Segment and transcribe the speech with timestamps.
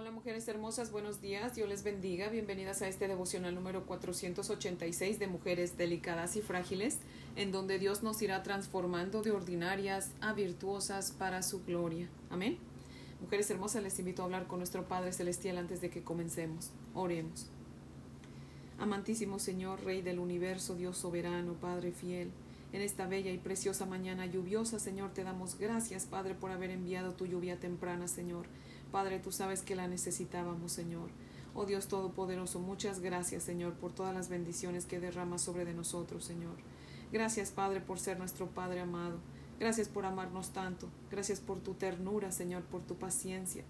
[0.00, 5.26] Hola mujeres hermosas, buenos días, Dios les bendiga, bienvenidas a este devocional número 486 de
[5.26, 6.98] Mujeres Delicadas y Frágiles,
[7.34, 12.08] en donde Dios nos irá transformando de ordinarias a virtuosas para su gloria.
[12.30, 12.58] Amén.
[13.20, 16.70] Mujeres hermosas, les invito a hablar con nuestro Padre Celestial antes de que comencemos.
[16.94, 17.48] Oremos.
[18.78, 22.30] Amantísimo Señor, Rey del universo, Dios soberano, Padre fiel,
[22.72, 27.14] en esta bella y preciosa mañana lluviosa, Señor, te damos gracias, Padre, por haber enviado
[27.14, 28.46] tu lluvia temprana, Señor
[28.90, 31.10] Padre, tú sabes que la necesitábamos, Señor.
[31.54, 36.24] Oh Dios Todopoderoso, muchas gracias, Señor, por todas las bendiciones que derramas sobre de nosotros,
[36.24, 36.56] Señor.
[37.12, 39.18] Gracias, Padre, por ser nuestro Padre amado.
[39.58, 40.88] Gracias por amarnos tanto.
[41.10, 43.64] Gracias por tu ternura, Señor, por tu paciencia.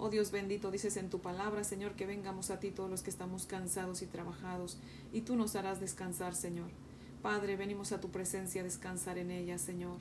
[0.00, 3.10] Oh Dios bendito, dices en tu palabra, Señor, que vengamos a ti todos los que
[3.10, 4.78] estamos cansados y trabajados,
[5.12, 6.70] y tú nos harás descansar, Señor.
[7.20, 9.98] Padre, venimos a tu presencia a descansar en ella, Señor.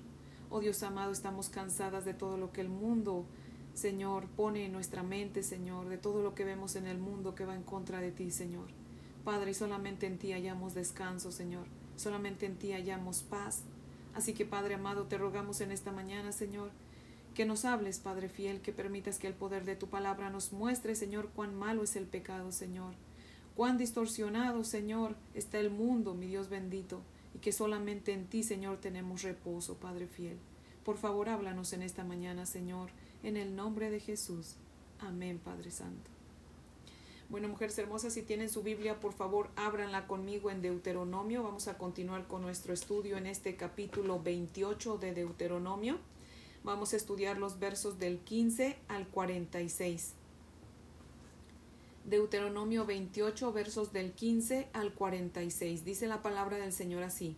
[0.49, 3.25] Oh Dios amado, estamos cansadas de todo lo que el mundo
[3.77, 7.45] Señor, pone en nuestra mente, Señor, de todo lo que vemos en el mundo que
[7.45, 8.65] va en contra de ti, Señor.
[9.23, 11.67] Padre, solamente en ti hallamos descanso, Señor.
[11.95, 13.61] Solamente en ti hallamos paz.
[14.15, 16.71] Así que, Padre amado, te rogamos en esta mañana, Señor,
[17.35, 20.95] que nos hables, Padre fiel, que permitas que el poder de tu palabra nos muestre,
[20.95, 22.95] Señor, cuán malo es el pecado, Señor.
[23.55, 27.03] Cuán distorsionado, Señor, está el mundo, mi Dios bendito,
[27.35, 30.39] y que solamente en ti, Señor, tenemos reposo, Padre fiel.
[30.83, 32.89] Por favor, háblanos en esta mañana, Señor
[33.23, 34.55] en el nombre de Jesús.
[34.99, 36.09] Amén, Padre Santo.
[37.29, 41.43] Bueno, mujeres hermosas, si tienen su Biblia, por favor, ábranla conmigo en Deuteronomio.
[41.43, 45.97] Vamos a continuar con nuestro estudio en este capítulo 28 de Deuteronomio.
[46.63, 50.13] Vamos a estudiar los versos del 15 al 46.
[52.05, 55.83] Deuteronomio 28, versos del 15 al 46.
[55.83, 57.35] Dice la palabra del Señor así.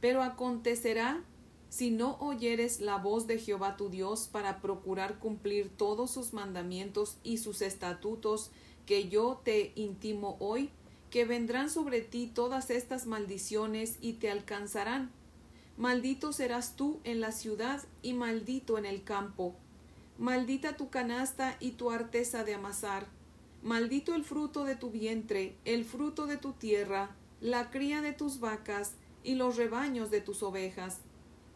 [0.00, 1.22] Pero acontecerá
[1.68, 7.16] si no oyeres la voz de Jehová tu Dios para procurar cumplir todos sus mandamientos
[7.22, 8.50] y sus estatutos
[8.86, 10.70] que yo te intimo hoy,
[11.10, 15.10] que vendrán sobre ti todas estas maldiciones y te alcanzarán.
[15.76, 19.54] Maldito serás tú en la ciudad y maldito en el campo.
[20.18, 23.06] Maldita tu canasta y tu arteza de amasar.
[23.62, 28.40] Maldito el fruto de tu vientre, el fruto de tu tierra, la cría de tus
[28.40, 31.00] vacas y los rebaños de tus ovejas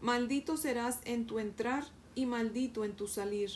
[0.01, 1.85] Maldito serás en tu entrar
[2.15, 3.51] y maldito en tu salir.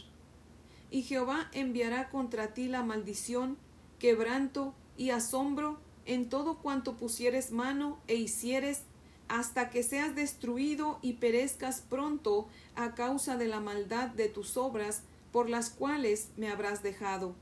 [0.90, 3.56] Y Jehová enviará contra ti la maldición,
[3.98, 8.82] quebranto y asombro en todo cuanto pusieres mano e hicieres,
[9.26, 15.02] hasta que seas destruido y perezcas pronto a causa de la maldad de tus obras,
[15.32, 17.34] por las cuales me habrás dejado.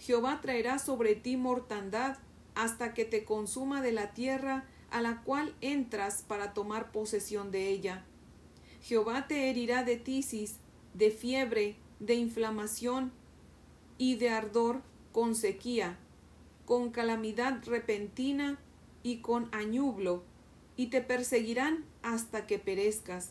[0.00, 2.16] Jehová traerá sobre ti mortandad
[2.54, 7.68] hasta que te consuma de la tierra a la cual entras para tomar posesión de
[7.68, 8.06] ella
[8.82, 10.56] Jehová te herirá de tisis,
[10.94, 13.12] de fiebre, de inflamación
[13.96, 14.82] y de ardor
[15.12, 15.98] con sequía,
[16.66, 18.58] con calamidad repentina
[19.02, 20.24] y con añublo,
[20.76, 23.30] y te perseguirán hasta que perezcas.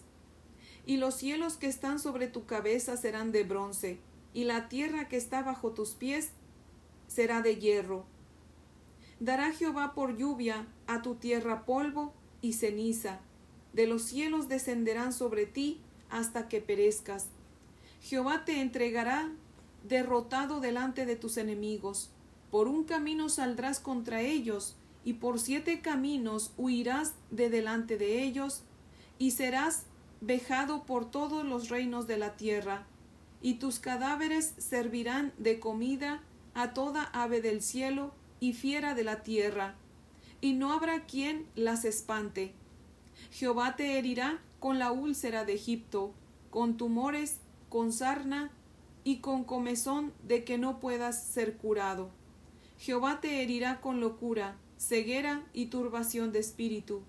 [0.86, 4.00] Y los cielos que están sobre tu cabeza serán de bronce,
[4.34, 6.32] y la tierra que está bajo tus pies
[7.08, 8.06] será de hierro.
[9.20, 13.20] Dará Jehová por lluvia a tu tierra polvo y ceniza,
[13.74, 17.28] de los cielos descenderán sobre ti hasta que perezcas.
[18.02, 19.32] Jehová te entregará
[19.88, 22.10] derrotado delante de tus enemigos.
[22.50, 28.64] Por un camino saldrás contra ellos, y por siete caminos huirás de delante de ellos,
[29.18, 29.86] y serás
[30.20, 32.86] vejado por todos los reinos de la tierra,
[33.42, 36.22] y tus cadáveres servirán de comida
[36.54, 39.76] a toda ave del cielo y fiera de la tierra,
[40.42, 42.54] y no habrá quien las espante
[43.30, 46.14] Jehová te herirá con la úlcera de Egipto,
[46.50, 47.40] con tumores,
[47.70, 48.52] con sarna
[49.04, 52.10] y con comezón de que no puedas ser curado.
[52.78, 57.04] Jehová te herirá con locura, ceguera y turbación de espíritu,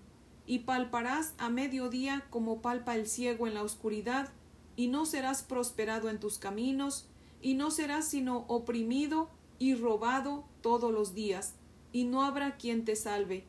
[0.45, 4.29] y palparás a mediodía como palpa el ciego en la oscuridad,
[4.75, 7.07] y no serás prosperado en tus caminos,
[7.41, 11.55] y no serás sino oprimido y robado todos los días,
[11.91, 13.45] y no habrá quien te salve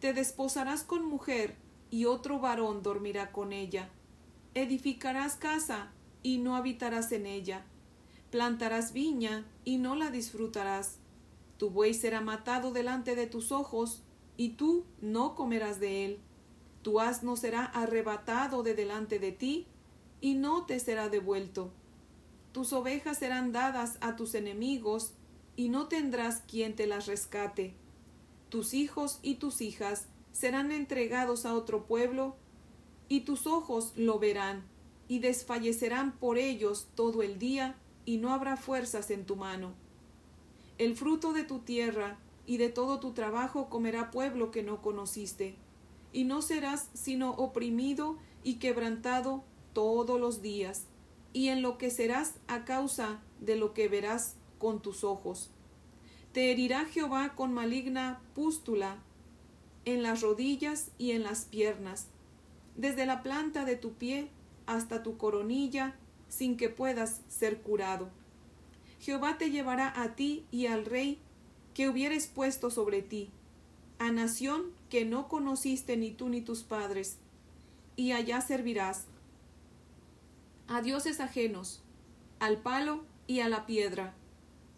[0.00, 1.56] te desposarás con mujer,
[1.90, 3.90] y otro varón dormirá con ella.
[4.54, 7.64] Edificarás casa, y no habitarás en ella.
[8.30, 10.98] Plantarás viña, y no la disfrutarás.
[11.56, 14.02] Tu buey será matado delante de tus ojos,
[14.36, 16.20] y tú no comerás de él.
[16.82, 19.66] Tu asno será arrebatado de delante de ti,
[20.20, 21.72] y no te será devuelto.
[22.52, 25.14] Tus ovejas serán dadas a tus enemigos,
[25.56, 27.74] y no tendrás quien te las rescate
[28.56, 32.36] tus hijos y tus hijas serán entregados a otro pueblo,
[33.06, 34.64] y tus ojos lo verán,
[35.08, 37.76] y desfallecerán por ellos todo el día,
[38.06, 39.74] y no habrá fuerzas en tu mano.
[40.78, 45.54] El fruto de tu tierra y de todo tu trabajo comerá pueblo que no conociste,
[46.14, 49.44] y no serás sino oprimido y quebrantado
[49.74, 50.86] todos los días,
[51.34, 55.50] y enloquecerás a causa de lo que verás con tus ojos.
[56.36, 58.98] Te herirá Jehová con maligna pústula
[59.86, 62.08] en las rodillas y en las piernas,
[62.76, 64.28] desde la planta de tu pie
[64.66, 65.96] hasta tu coronilla,
[66.28, 68.10] sin que puedas ser curado.
[69.00, 71.18] Jehová te llevará a ti y al rey
[71.72, 73.30] que hubieres puesto sobre ti,
[73.98, 77.16] a nación que no conociste ni tú ni tus padres,
[77.96, 79.06] y allá servirás
[80.68, 81.82] a dioses ajenos,
[82.40, 84.12] al palo y a la piedra,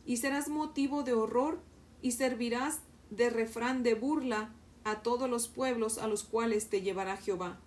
[0.09, 1.61] y serás motivo de horror
[2.03, 4.53] y servirás de refrán de burla
[4.83, 7.61] a todos los pueblos a los cuales te llevará Jehová.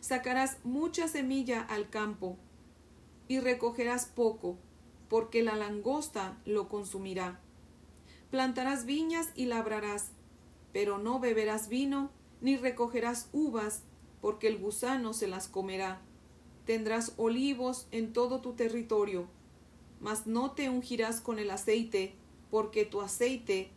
[0.00, 2.36] Sacarás mucha semilla al campo
[3.26, 4.58] y recogerás poco,
[5.08, 7.40] porque la langosta lo consumirá
[8.30, 10.10] plantarás viñas y labrarás,
[10.72, 13.82] pero no beberás vino, ni recogerás uvas,
[14.20, 16.00] porque el gusano se las comerá.
[16.66, 19.28] Tendrás olivos en todo tu territorio,
[20.00, 22.14] mas no te ungirás con el aceite,
[22.50, 23.70] porque tu aceite,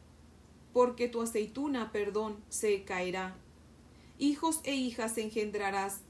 [0.73, 3.35] porque tu aceituna, perdón, se caerá.
[4.18, 6.01] Hijos e hijas engendrarás,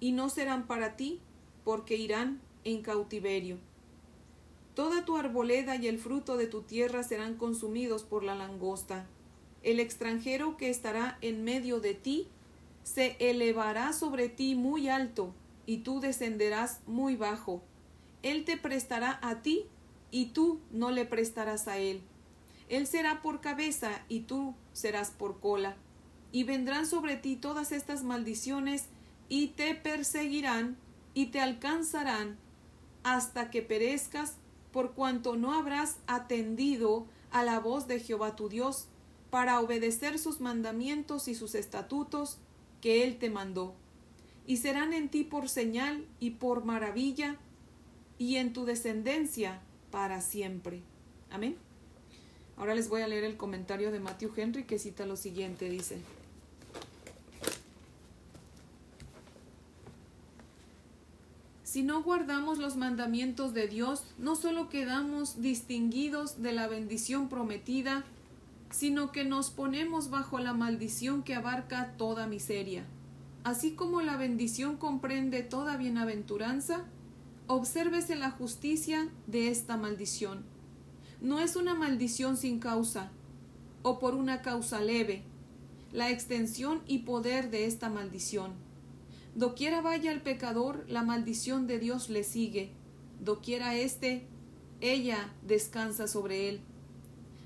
[0.00, 1.20] y no serán para ti,
[1.64, 3.58] porque irán en cautiverio.
[4.74, 9.06] Toda tu arboleda y el fruto de tu tierra serán consumidos por la langosta.
[9.62, 12.28] El extranjero que estará en medio de ti
[12.82, 15.32] se elevará sobre ti muy alto,
[15.64, 17.62] y tú descenderás muy bajo.
[18.24, 19.66] Él te prestará a ti,
[20.10, 22.00] y tú no le prestarás a él.
[22.70, 25.76] Él será por cabeza, y tú serás por cola.
[26.32, 28.86] Y vendrán sobre ti todas estas maldiciones,
[29.28, 30.78] y te perseguirán,
[31.12, 32.38] y te alcanzarán,
[33.02, 34.36] hasta que perezcas
[34.72, 38.86] por cuanto no habrás atendido a la voz de Jehová tu Dios,
[39.28, 42.38] para obedecer sus mandamientos y sus estatutos
[42.80, 43.74] que Él te mandó.
[44.46, 47.36] Y serán en ti por señal y por maravilla,
[48.18, 50.82] y en tu descendencia para siempre.
[51.30, 51.56] Amén.
[52.56, 55.98] Ahora les voy a leer el comentario de Matthew Henry que cita lo siguiente, dice.
[61.74, 68.04] Si no guardamos los mandamientos de Dios, no solo quedamos distinguidos de la bendición prometida,
[68.70, 72.84] sino que nos ponemos bajo la maldición que abarca toda miseria.
[73.42, 76.84] Así como la bendición comprende toda bienaventuranza,
[77.46, 80.44] obsérvese la justicia de esta maldición.
[81.20, 83.10] No es una maldición sin causa,
[83.82, 85.22] o por una causa leve,
[85.92, 88.64] la extensión y poder de esta maldición
[89.34, 92.70] Doquiera vaya el pecador, la maldición de Dios le sigue.
[93.18, 94.28] Doquiera esté,
[94.80, 96.60] ella descansa sobre él.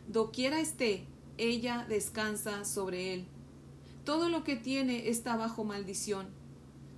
[0.06, 1.06] Doquiera esté,
[1.38, 3.24] ella descansa sobre él.
[4.04, 6.26] Todo lo que tiene está bajo maldición.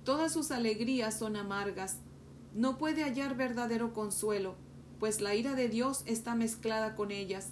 [0.03, 1.99] Todas sus alegrías son amargas.
[2.53, 4.55] No puede hallar verdadero consuelo,
[4.99, 7.49] pues la ira de Dios está mezclada con ellas.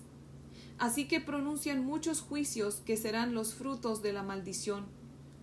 [0.78, 4.86] Así que pronuncian muchos juicios que serán los frutos de la maldición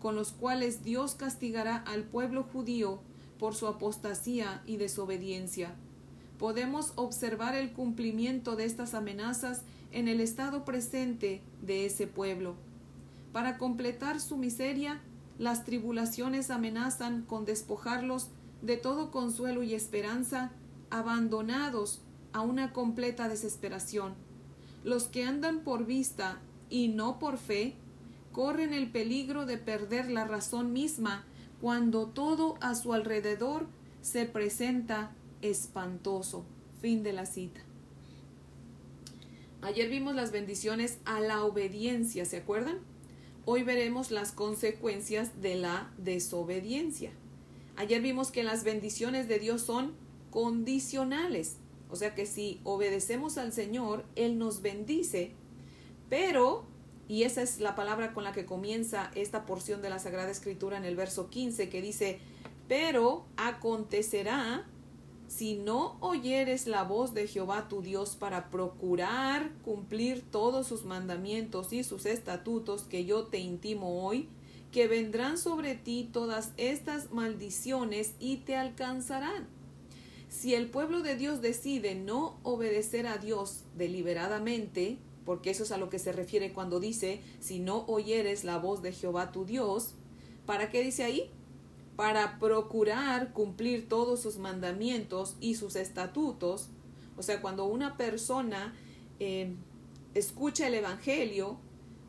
[0.06, 3.00] con los cuales Dios castigará al pueblo judío
[3.38, 5.75] por su apostasía y desobediencia.
[6.38, 12.55] Podemos observar el cumplimiento de estas amenazas en el estado presente de ese pueblo.
[13.32, 15.01] Para completar su miseria,
[15.39, 18.29] las tribulaciones amenazan con despojarlos
[18.63, 20.53] de todo consuelo y esperanza,
[20.91, 22.01] abandonados
[22.32, 24.15] a una completa desesperación.
[24.84, 27.75] Los que andan por vista y no por fe
[28.32, 31.25] corren el peligro de perder la razón misma
[31.60, 33.67] cuando todo a su alrededor
[34.03, 36.44] se presenta espantoso.
[36.81, 37.60] Fin de la cita.
[39.63, 42.79] Ayer vimos las bendiciones a la obediencia, ¿se acuerdan?
[43.46, 47.10] Hoy veremos las consecuencias de la desobediencia.
[47.77, 49.95] Ayer vimos que las bendiciones de Dios son
[50.31, 51.56] condicionales,
[51.91, 55.33] o sea que si obedecemos al Señor, Él nos bendice,
[56.09, 56.65] pero
[57.09, 60.77] y esa es la palabra con la que comienza esta porción de la Sagrada Escritura
[60.77, 62.19] en el verso 15 que dice,
[62.67, 64.67] pero acontecerá
[65.29, 71.73] si no oyeres la voz de Jehová tu Dios para procurar cumplir todos sus mandamientos
[71.73, 74.29] y sus estatutos que yo te intimo hoy,
[74.77, 79.47] que vendrán sobre ti todas estas maldiciones y te alcanzarán.
[80.29, 85.79] Si el pueblo de Dios decide no obedecer a Dios deliberadamente, porque eso es a
[85.79, 89.95] lo que se refiere cuando dice, si no oyeres la voz de Jehová tu Dios,
[90.45, 91.31] ¿para qué dice ahí?
[91.97, 96.69] para procurar cumplir todos sus mandamientos y sus estatutos.
[97.17, 98.75] O sea, cuando una persona
[99.21, 99.55] eh,
[100.13, 101.56] escucha el Evangelio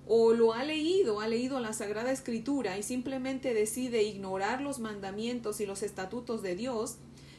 [0.08, 5.60] o lo ha leído, ha leído la Sagrada Escritura y simplemente decide ignorar los mandamientos
[5.60, 6.98] y los estatutos de Dios,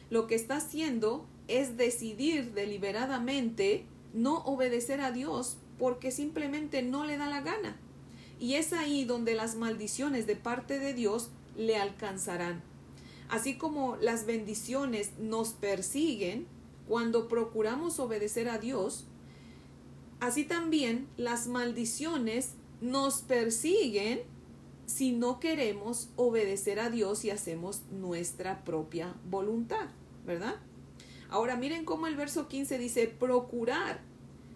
[0.09, 7.17] lo que está haciendo es decidir deliberadamente no obedecer a Dios porque simplemente no le
[7.17, 7.77] da la gana.
[8.39, 12.61] Y es ahí donde las maldiciones de parte de Dios le alcanzarán.
[13.29, 16.47] Así como las bendiciones nos persiguen
[16.87, 19.05] cuando procuramos obedecer a Dios,
[20.19, 24.21] así también las maldiciones nos persiguen
[24.85, 29.89] si no queremos obedecer a Dios y hacemos nuestra propia voluntad,
[30.25, 30.55] ¿verdad?
[31.29, 34.01] Ahora miren cómo el verso 15 dice procurar.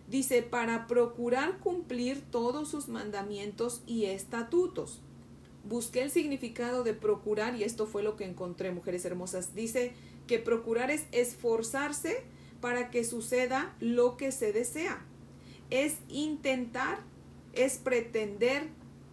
[0.10, 5.02] Dice para procurar cumplir todos sus mandamientos y estatutos
[5.64, 9.56] busqué el significado de procurar y esto fue lo que encontré, mujeres hermosas.
[9.56, 9.94] Dice
[10.28, 12.24] que procurar es esforzarse
[12.62, 15.06] para que suceda lo que se desea.
[15.70, 17.00] Es intentar,
[17.54, 18.68] es pretender,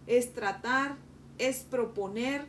[0.07, 0.97] es tratar,
[1.37, 2.45] es proponer,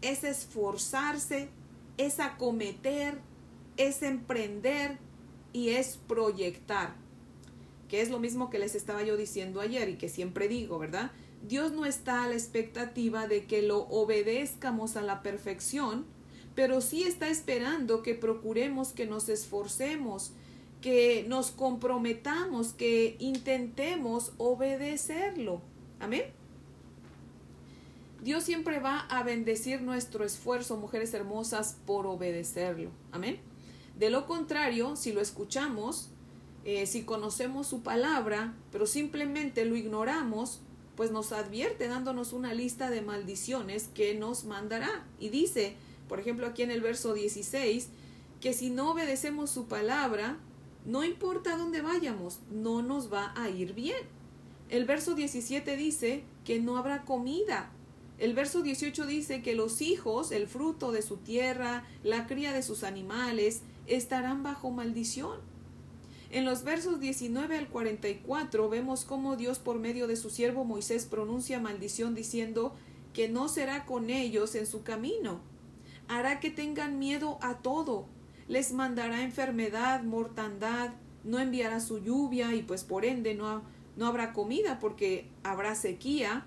[0.00, 1.48] es esforzarse,
[1.96, 3.18] es acometer,
[3.76, 4.98] es emprender
[5.52, 6.94] y es proyectar.
[7.88, 11.12] Que es lo mismo que les estaba yo diciendo ayer y que siempre digo, ¿verdad?
[11.46, 16.06] Dios no está a la expectativa de que lo obedezcamos a la perfección,
[16.54, 20.32] pero sí está esperando que procuremos, que nos esforcemos,
[20.82, 25.62] que nos comprometamos, que intentemos obedecerlo.
[25.98, 26.24] Amén.
[28.22, 32.90] Dios siempre va a bendecir nuestro esfuerzo, mujeres hermosas, por obedecerlo.
[33.10, 33.38] Amén.
[33.98, 36.10] De lo contrario, si lo escuchamos,
[36.64, 40.60] eh, si conocemos su palabra, pero simplemente lo ignoramos,
[40.96, 45.04] pues nos advierte dándonos una lista de maldiciones que nos mandará.
[45.18, 45.74] Y dice,
[46.08, 47.88] por ejemplo, aquí en el verso 16,
[48.40, 50.38] que si no obedecemos su palabra,
[50.84, 53.98] no importa dónde vayamos, no nos va a ir bien.
[54.68, 57.70] El verso 17 dice que no habrá comida.
[58.18, 62.62] El verso 18 dice que los hijos, el fruto de su tierra, la cría de
[62.62, 65.40] sus animales, estarán bajo maldición.
[66.30, 71.04] En los versos 19 al 44 vemos cómo Dios por medio de su siervo Moisés
[71.04, 72.74] pronuncia maldición diciendo
[73.12, 75.40] que no será con ellos en su camino.
[76.08, 78.06] Hará que tengan miedo a todo.
[78.52, 80.90] Les mandará enfermedad, mortandad,
[81.24, 83.62] no enviará su lluvia y pues por ende no,
[83.96, 86.44] no habrá comida porque habrá sequía.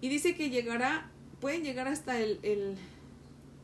[0.00, 2.78] Y dice que llegará, pueden llegar hasta el, el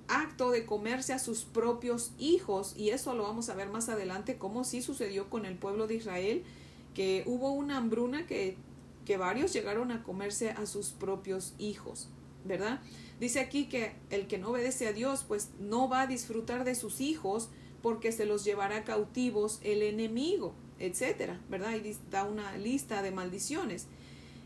[0.08, 4.36] acto de comerse a sus propios hijos y eso lo vamos a ver más adelante
[4.36, 6.42] como sí sucedió con el pueblo de Israel
[6.92, 8.58] que hubo una hambruna que,
[9.06, 12.08] que varios llegaron a comerse a sus propios hijos
[12.44, 12.80] verdad
[13.24, 16.74] dice aquí que el que no obedece a Dios pues no va a disfrutar de
[16.74, 17.48] sus hijos
[17.82, 23.86] porque se los llevará cautivos el enemigo etcétera verdad y da una lista de maldiciones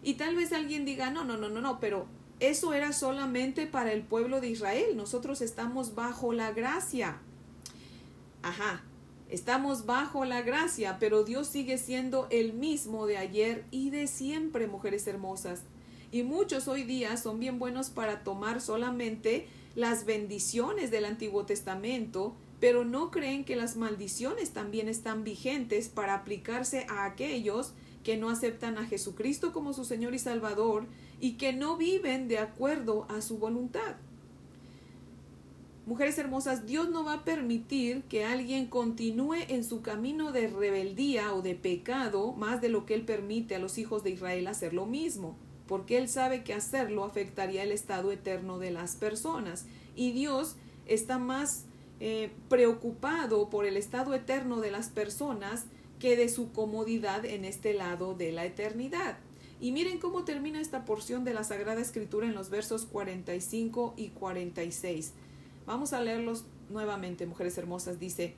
[0.02, 2.06] y tal vez alguien diga no no no no no pero
[2.40, 4.96] eso era solamente para el pueblo de Israel.
[4.96, 7.18] Nosotros estamos bajo la gracia.
[8.42, 8.84] Ajá,
[9.28, 14.68] estamos bajo la gracia, pero Dios sigue siendo el mismo de ayer y de siempre,
[14.68, 15.62] mujeres hermosas.
[16.10, 22.34] Y muchos hoy día son bien buenos para tomar solamente las bendiciones del Antiguo Testamento,
[22.60, 28.30] pero no creen que las maldiciones también están vigentes para aplicarse a aquellos que no
[28.30, 30.86] aceptan a Jesucristo como su Señor y Salvador
[31.20, 33.96] y que no viven de acuerdo a su voluntad.
[35.84, 41.34] Mujeres hermosas, Dios no va a permitir que alguien continúe en su camino de rebeldía
[41.34, 44.74] o de pecado más de lo que Él permite a los hijos de Israel hacer
[44.74, 45.36] lo mismo,
[45.68, 49.66] porque Él sabe que hacerlo afectaría el estado eterno de las personas.
[49.94, 50.56] Y Dios
[50.86, 51.66] está más
[52.00, 55.66] eh, preocupado por el estado eterno de las personas
[56.00, 59.18] que de su comodidad en este lado de la eternidad.
[59.60, 64.08] Y miren cómo termina esta porción de la Sagrada Escritura en los versos 45 y
[64.08, 65.12] 46.
[65.66, 67.98] Vamos a leerlos nuevamente, mujeres hermosas.
[67.98, 68.34] Dice,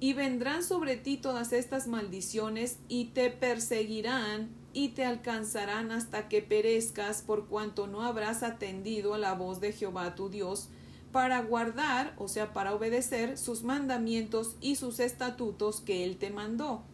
[0.00, 6.42] y vendrán sobre ti todas estas maldiciones y te perseguirán y te alcanzarán hasta que
[6.42, 10.68] perezcas por cuanto no habrás atendido a la voz de Jehová tu Dios
[11.12, 16.84] para guardar, o sea, para obedecer sus mandamientos y sus estatutos que él te mandó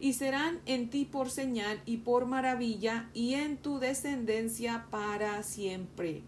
[0.00, 6.22] y serán en ti por señal y por maravilla y en tu descendencia para siempre.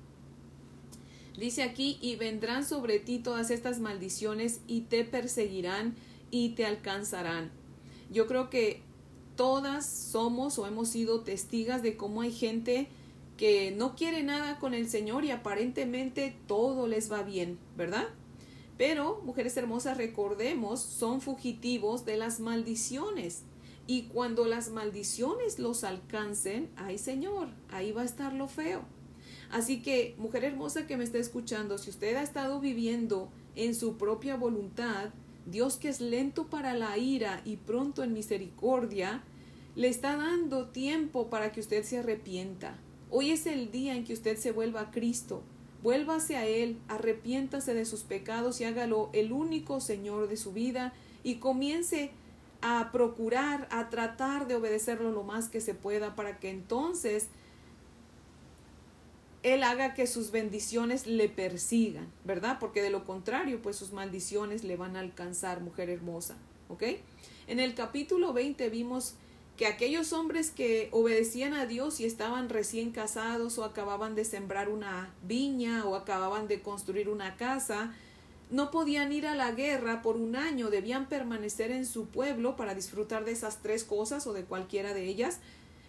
[1.38, 5.94] Dice aquí, y vendrán sobre ti todas estas maldiciones y te perseguirán
[6.30, 7.50] y te alcanzarán.
[8.10, 8.82] Yo creo que
[9.40, 12.88] todas somos o hemos sido testigas de cómo hay gente
[13.38, 18.06] que no quiere nada con el Señor y aparentemente todo les va bien, ¿verdad?
[18.76, 23.44] Pero, mujeres hermosas, recordemos, son fugitivos de las maldiciones.
[23.86, 28.82] Y cuando las maldiciones los alcancen, ay Señor, ahí va a estar lo feo.
[29.50, 33.96] Así que, mujer hermosa que me está escuchando, si usted ha estado viviendo en su
[33.96, 35.14] propia voluntad,
[35.46, 39.24] Dios que es lento para la ira y pronto en misericordia,
[39.76, 42.76] le está dando tiempo para que usted se arrepienta.
[43.10, 45.42] Hoy es el día en que usted se vuelva a Cristo.
[45.82, 50.92] Vuélvase a Él, arrepiéntase de sus pecados y hágalo el único Señor de su vida
[51.22, 52.10] y comience
[52.62, 57.28] a procurar, a tratar de obedecerlo lo más que se pueda para que entonces
[59.42, 62.58] Él haga que sus bendiciones le persigan, ¿verdad?
[62.60, 66.36] Porque de lo contrario, pues sus maldiciones le van a alcanzar, mujer hermosa,
[66.68, 66.82] ¿ok?
[67.46, 69.14] En el capítulo 20 vimos
[69.60, 74.70] que aquellos hombres que obedecían a Dios y estaban recién casados o acababan de sembrar
[74.70, 77.92] una viña o acababan de construir una casa,
[78.48, 82.74] no podían ir a la guerra por un año, debían permanecer en su pueblo para
[82.74, 85.40] disfrutar de esas tres cosas o de cualquiera de ellas.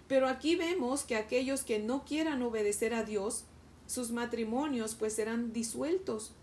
[0.09, 3.45] Pero aquí vemos que aquellos que no quieran obedecer a Dios,
[3.87, 6.33] sus matrimonios pues serán disueltos,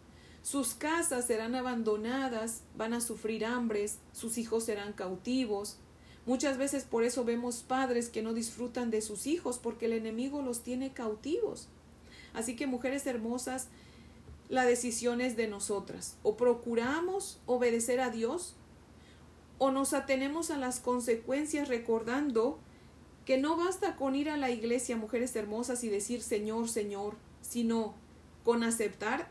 [0.43, 5.77] sus casas serán abandonadas, van a sufrir hambres, sus hijos serán cautivos,
[6.29, 10.43] Muchas veces por eso vemos padres que no disfrutan de sus hijos porque el enemigo
[10.43, 11.69] los tiene cautivos.
[12.35, 13.69] Así que mujeres hermosas,
[14.51, 16.19] la decisión es de nosotras.
[16.23, 18.57] O procuramos obedecer a Dios
[19.57, 22.59] o nos atenemos a las consecuencias recordando
[23.25, 27.95] que no basta con ir a la iglesia, mujeres hermosas, y decir Señor, Señor, sino
[28.45, 29.31] con aceptar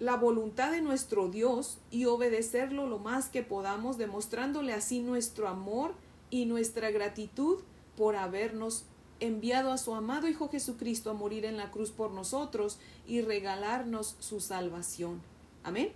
[0.00, 5.94] la voluntad de nuestro Dios y obedecerlo lo más que podamos, demostrándole así nuestro amor
[6.30, 7.58] y nuestra gratitud
[7.96, 8.84] por habernos
[9.20, 14.16] enviado a su amado Hijo Jesucristo a morir en la cruz por nosotros y regalarnos
[14.20, 15.20] su salvación.
[15.64, 15.90] Amén.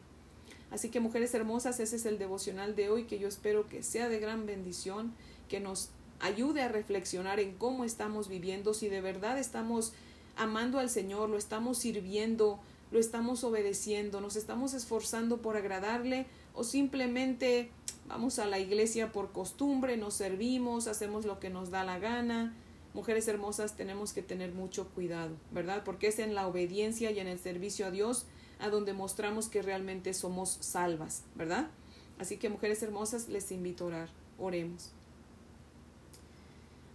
[0.72, 4.08] Así que mujeres hermosas, ese es el devocional de hoy que yo espero que sea
[4.08, 5.12] de gran bendición,
[5.48, 9.92] que nos ayude a reflexionar en cómo estamos viviendo, si de verdad estamos
[10.36, 12.58] amando al Señor, lo estamos sirviendo,
[12.92, 17.70] lo estamos obedeciendo, nos estamos esforzando por agradarle o simplemente
[18.06, 22.54] vamos a la iglesia por costumbre, nos servimos, hacemos lo que nos da la gana.
[22.92, 25.82] Mujeres hermosas tenemos que tener mucho cuidado, ¿verdad?
[25.84, 28.26] Porque es en la obediencia y en el servicio a Dios
[28.60, 31.70] a donde mostramos que realmente somos salvas, ¿verdad?
[32.18, 34.08] Así que mujeres hermosas, les invito a orar.
[34.38, 34.92] Oremos.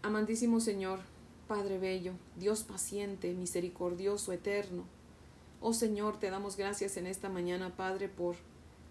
[0.04, 1.00] Amantísimo Señor,
[1.48, 4.86] Padre Bello, Dios paciente, misericordioso, eterno,
[5.60, 8.36] Oh Señor, te damos gracias en esta mañana, Padre, por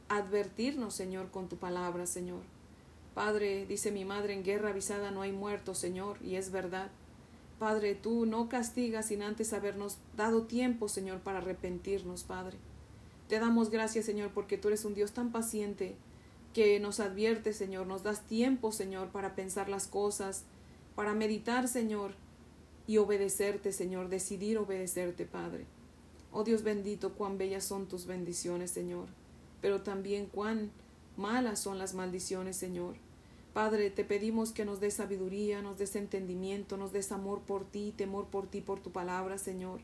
[0.09, 2.43] advertirnos, Señor, con tu palabra, Señor.
[3.15, 6.91] Padre, dice mi madre, en guerra avisada no hay muertos, Señor, y es verdad.
[7.59, 12.59] Padre, tú no castigas sin antes habernos dado tiempo, Señor, para arrepentirnos, Padre.
[13.29, 15.97] Te damos gracias, Señor, porque tú eres un Dios tan paciente
[16.53, 20.45] que nos advierte, Señor, nos das tiempo, Señor, para pensar las cosas,
[20.95, 22.13] para meditar, Señor,
[22.87, 25.67] y obedecerte, Señor, decidir obedecerte, Padre.
[26.33, 29.07] Oh Dios bendito, cuán bellas son tus bendiciones, Señor,
[29.61, 30.71] pero también cuán
[31.17, 32.97] malas son las maldiciones, Señor.
[33.55, 37.95] Padre, te pedimos que nos des sabiduría, nos des entendimiento, nos des amor por ti,
[37.97, 39.81] temor por ti, por tu palabra, Señor.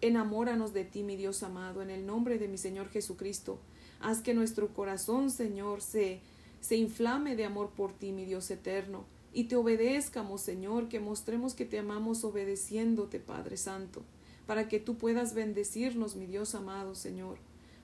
[0.00, 3.58] Enamóranos de ti, mi Dios amado, en el nombre de mi Señor Jesucristo.
[4.00, 6.20] Haz que nuestro corazón, Señor, se,
[6.62, 11.52] se inflame de amor por ti, mi Dios eterno, y te obedezcamos, Señor, que mostremos
[11.52, 14.02] que te amamos obedeciéndote, Padre Santo
[14.50, 17.38] para que tú puedas bendecirnos, mi Dios amado Señor.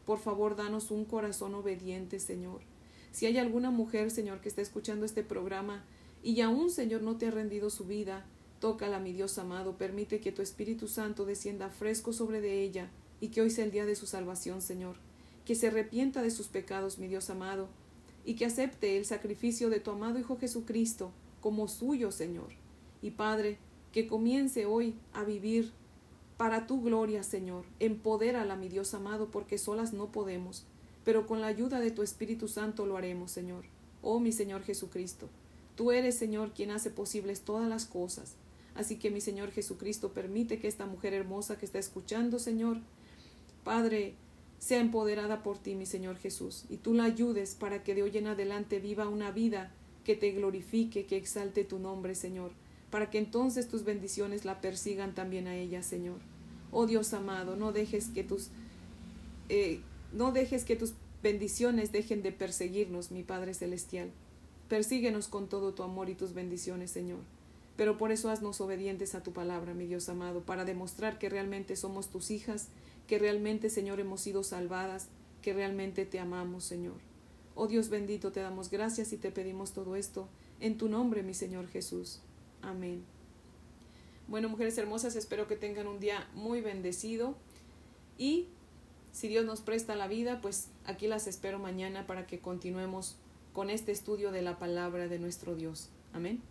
[0.04, 2.58] Por favor, danos un corazón obediente, Señor.
[3.12, 5.84] Si hay alguna mujer, Señor, que está escuchando este programa
[6.24, 8.26] y aún, Señor, no te ha rendido su vida,
[8.58, 13.28] tócala, mi Dios amado, permite que tu Espíritu Santo descienda fresco sobre de ella y
[13.28, 14.96] que hoy sea el día de su salvación, Señor.
[15.44, 17.68] Que se arrepienta de sus pecados, mi Dios amado,
[18.24, 22.48] y que acepte el sacrificio de tu amado Hijo Jesucristo como suyo, Señor.
[23.02, 23.58] Y Padre,
[23.92, 25.70] que comience hoy a vivir
[26.36, 27.64] para tu gloria, Señor.
[27.80, 30.64] Empodérala, mi Dios amado, porque solas no podemos,
[31.04, 33.64] pero con la ayuda de tu Espíritu Santo lo haremos, Señor.
[34.02, 35.28] Oh, mi Señor Jesucristo.
[35.76, 38.34] Tú eres, Señor, quien hace posibles todas las cosas.
[38.74, 42.78] Así que, mi Señor Jesucristo, permite que esta mujer hermosa que está escuchando, Señor,
[43.64, 44.14] Padre,
[44.58, 48.16] sea empoderada por ti, mi Señor Jesús, y tú la ayudes para que de hoy
[48.16, 49.72] en adelante viva una vida
[50.04, 52.52] que te glorifique, que exalte tu nombre, Señor
[52.90, 56.18] para que entonces tus bendiciones la persigan también a ella, Señor.
[56.70, 58.50] Oh Dios amado, no dejes que tus
[59.48, 59.80] eh,
[60.12, 64.10] no dejes que tus bendiciones dejen de perseguirnos, mi Padre celestial.
[64.68, 67.20] Persíguenos con todo tu amor y tus bendiciones, Señor.
[67.76, 71.76] Pero por eso haznos obedientes a tu palabra, mi Dios amado, para demostrar que realmente
[71.76, 72.68] somos tus hijas,
[73.06, 75.08] que realmente, Señor, hemos sido salvadas,
[75.42, 76.96] que realmente te amamos, Señor.
[77.54, 80.28] Oh Dios bendito, te damos gracias y te pedimos todo esto
[80.60, 82.20] en tu nombre, mi Señor Jesús.
[82.62, 83.04] Amén.
[84.28, 87.36] Bueno, mujeres hermosas, espero que tengan un día muy bendecido
[88.18, 88.48] y
[89.12, 93.16] si Dios nos presta la vida, pues aquí las espero mañana para que continuemos
[93.52, 95.88] con este estudio de la palabra de nuestro Dios.
[96.12, 96.42] Amén.